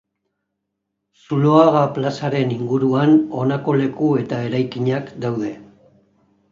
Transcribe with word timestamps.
Zuloaga 1.25 1.83
plazaren 1.99 2.55
inguruan 2.57 3.15
honako 3.43 3.77
leku 3.83 4.13
eta 4.25 4.43
eraikinak 4.49 5.15
daude. 5.27 5.55